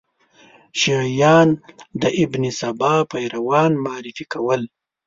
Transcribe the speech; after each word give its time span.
شیعیان 0.79 1.49
د 2.01 2.03
ابن 2.23 2.43
سبا 2.59 2.93
پیروان 3.11 3.71
معرفي 3.85 4.25
کول. 4.33 4.61